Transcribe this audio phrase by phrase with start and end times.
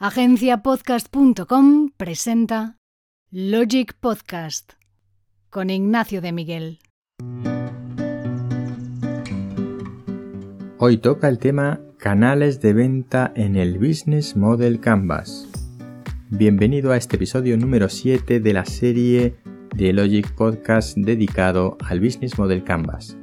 [0.00, 2.76] Agenciapodcast.com presenta
[3.32, 4.74] Logic Podcast
[5.50, 6.78] con Ignacio de Miguel.
[10.78, 15.48] Hoy toca el tema canales de venta en el Business Model Canvas.
[16.30, 19.34] Bienvenido a este episodio número 7 de la serie
[19.74, 23.16] de Logic Podcast dedicado al Business Model Canvas.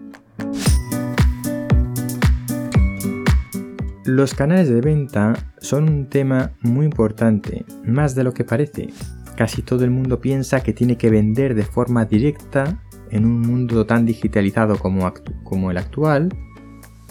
[4.05, 8.89] Los canales de venta son un tema muy importante, más de lo que parece.
[9.35, 13.87] Casi todo el mundo piensa que tiene que vender de forma directa en un mundo
[13.87, 16.29] tan digitalizado como, el actual,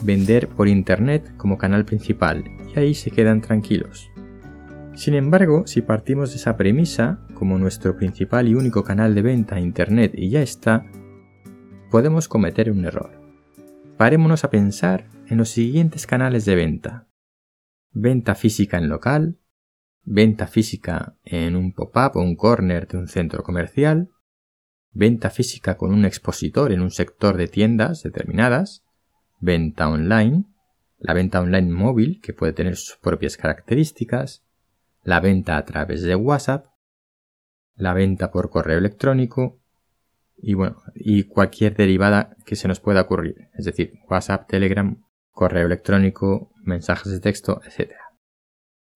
[0.05, 4.13] vender por Internet como canal principal y ahí se quedan tranquilos.
[4.95, 9.59] Sin embargo, si partimos de esa premisa como nuestro principal y único canal de venta
[9.59, 10.87] Internet y ya está,
[11.91, 13.24] podemos cometer un error.
[13.97, 17.07] Parémonos a pensar en los siguientes canales de venta.
[17.93, 19.39] Venta física en local,
[20.03, 24.11] venta física en un pop-up o un corner de un centro comercial,
[24.91, 28.85] venta física con un expositor en un sector de tiendas determinadas,
[29.39, 30.45] venta online,
[30.99, 34.45] la venta online móvil que puede tener sus propias características,
[35.05, 36.67] la venta a través de WhatsApp,
[37.77, 39.61] la venta por correo electrónico
[40.45, 45.67] y bueno, y cualquier derivada que se nos pueda ocurrir, es decir, WhatsApp, Telegram correo
[45.67, 47.93] electrónico, mensajes de texto, etc.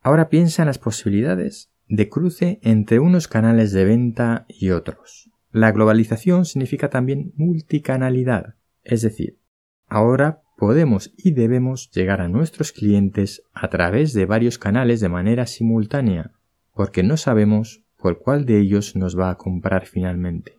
[0.00, 5.30] Ahora piensa en las posibilidades de cruce entre unos canales de venta y otros.
[5.50, 9.38] La globalización significa también multicanalidad, es decir,
[9.86, 15.46] ahora podemos y debemos llegar a nuestros clientes a través de varios canales de manera
[15.46, 16.33] simultánea,
[16.74, 20.58] porque no sabemos por cuál de ellos nos va a comprar finalmente.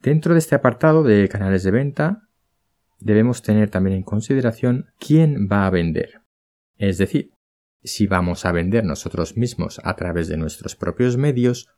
[0.00, 2.28] Dentro de este apartado de canales de venta
[3.00, 6.22] debemos tener también en consideración quién va a vender.
[6.76, 7.32] Es decir,
[7.82, 11.68] si vamos a vender nosotros mismos a través de nuestros propios medios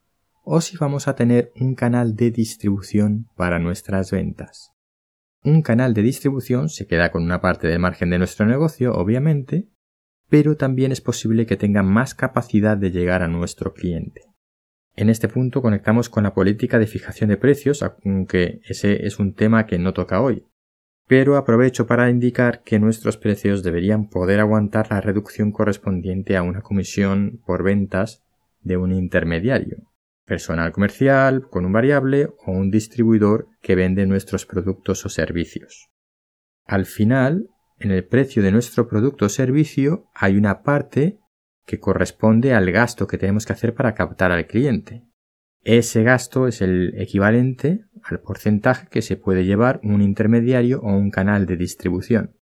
[0.45, 4.70] o si vamos a tener un canal de distribución para nuestras ventas.
[5.42, 9.69] Un canal de distribución se queda con una parte del margen de nuestro negocio, obviamente,
[10.29, 14.32] pero también es posible que tenga más capacidad de llegar a nuestro cliente.
[14.95, 19.35] En este punto conectamos con la política de fijación de precios, aunque ese es un
[19.35, 20.47] tema que no toca hoy
[21.13, 26.63] pero aprovecho para indicar que nuestros precios deberían poder aguantar la reducción correspondiente a una
[26.63, 28.23] comisión por ventas
[28.63, 29.92] de un intermediario,
[30.25, 35.91] personal comercial con un variable o un distribuidor que vende nuestros productos o servicios.
[36.64, 37.48] Al final,
[37.79, 41.19] en el precio de nuestro producto o servicio hay una parte
[41.64, 45.05] que corresponde al gasto que tenemos que hacer para captar al cliente.
[45.62, 51.11] Ese gasto es el equivalente al porcentaje que se puede llevar un intermediario o un
[51.11, 52.36] canal de distribución.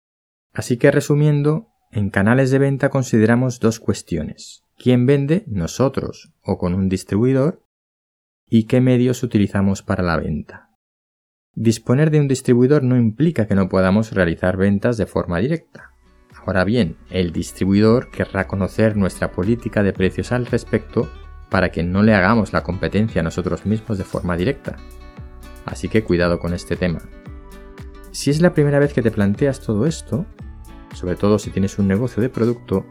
[0.52, 4.64] Así que resumiendo, en canales de venta consideramos dos cuestiones.
[4.76, 5.44] ¿Quién vende?
[5.46, 7.62] Nosotros o con un distribuidor.
[8.46, 10.70] ¿Y qué medios utilizamos para la venta?
[11.52, 15.89] Disponer de un distribuidor no implica que no podamos realizar ventas de forma directa.
[16.46, 21.08] Ahora bien, el distribuidor querrá conocer nuestra política de precios al respecto
[21.50, 24.76] para que no le hagamos la competencia a nosotros mismos de forma directa.
[25.66, 27.00] Así que cuidado con este tema.
[28.12, 30.26] Si es la primera vez que te planteas todo esto,
[30.94, 32.86] sobre todo si tienes un negocio de producto,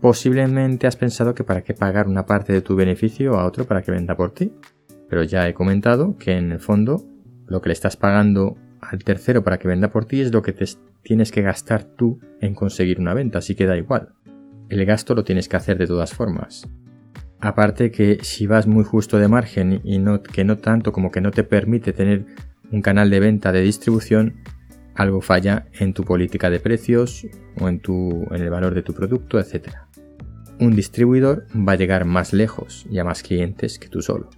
[0.00, 3.82] posiblemente has pensado que para qué pagar una parte de tu beneficio a otro para
[3.82, 4.52] que venda por ti.
[5.08, 7.04] Pero ya he comentado que en el fondo
[7.46, 10.52] lo que le estás pagando al tercero para que venda por ti es lo que
[10.52, 10.66] te
[11.02, 14.10] tienes que gastar tú en conseguir una venta, así que da igual.
[14.68, 16.68] El gasto lo tienes que hacer de todas formas.
[17.40, 21.20] Aparte que si vas muy justo de margen y no, que no tanto como que
[21.20, 22.26] no te permite tener
[22.70, 24.36] un canal de venta de distribución,
[24.94, 27.26] algo falla en tu política de precios
[27.60, 29.70] o en, tu, en el valor de tu producto, etc.
[30.58, 34.28] Un distribuidor va a llegar más lejos y a más clientes que tú solo.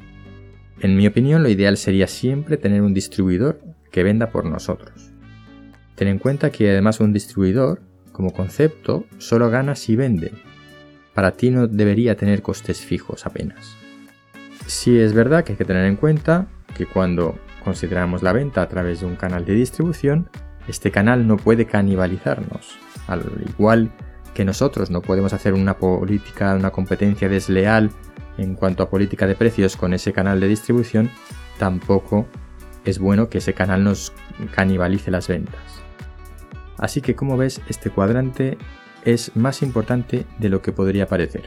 [0.81, 5.13] En mi opinión, lo ideal sería siempre tener un distribuidor que venda por nosotros.
[5.95, 10.33] Ten en cuenta que además un distribuidor, como concepto, solo gana si vende,
[11.15, 13.77] para ti no debería tener costes fijos apenas.
[14.67, 18.69] Sí es verdad que hay que tener en cuenta que cuando consideramos la venta a
[18.69, 20.29] través de un canal de distribución,
[20.67, 22.77] este canal no puede canibalizarnos,
[23.07, 23.93] al igual
[24.35, 27.93] que nosotros no podemos hacer una política, una competencia desleal
[28.39, 31.13] en cuanto a política de precios con ese canal de distribución,
[31.61, 32.27] tampoco
[32.85, 34.13] es bueno que ese canal nos
[34.55, 35.83] canibalice las ventas.
[36.79, 38.59] Así que como ves, este cuadrante
[39.05, 41.45] es más importante de lo que podría parecer.